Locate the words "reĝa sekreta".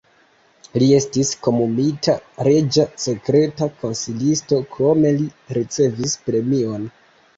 2.49-3.69